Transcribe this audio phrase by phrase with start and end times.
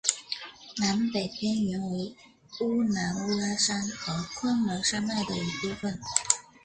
[0.77, 2.15] 南北边缘为
[2.61, 6.01] 乌兰乌拉山和昆仑山脉的一部分。